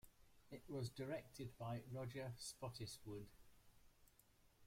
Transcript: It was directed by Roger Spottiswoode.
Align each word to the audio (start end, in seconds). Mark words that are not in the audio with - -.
It 0.49 0.63
was 0.67 0.89
directed 0.89 1.55
by 1.59 1.83
Roger 1.91 2.33
Spottiswoode. 2.35 3.29